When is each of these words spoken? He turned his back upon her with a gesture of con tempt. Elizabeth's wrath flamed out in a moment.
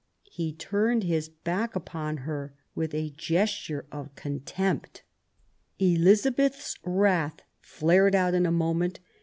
He 0.31 0.51
turned 0.51 1.03
his 1.03 1.29
back 1.29 1.75
upon 1.75 2.17
her 2.25 2.55
with 2.73 2.95
a 2.95 3.11
gesture 3.15 3.85
of 3.91 4.15
con 4.15 4.39
tempt. 4.39 5.03
Elizabeth's 5.77 6.75
wrath 6.83 7.41
flamed 7.59 8.15
out 8.15 8.33
in 8.33 8.47
a 8.47 8.51
moment. 8.51 8.99